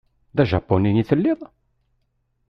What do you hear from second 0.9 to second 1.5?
i telliḍ?